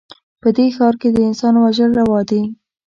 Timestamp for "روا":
2.01-2.21